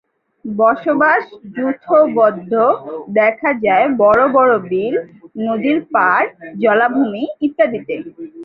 বসবাস 0.45 1.23
যূথবদ্ধ, 1.55 2.51
দেখা 3.19 3.49
যায় 3.65 3.87
বড় 4.01 4.21
বড় 4.35 4.53
বিল, 4.69 4.95
নদীর 5.45 5.77
পাড়, 5.93 6.27
জলাভূমি, 6.61 7.23
ইত্যাদিতে। 7.47 7.95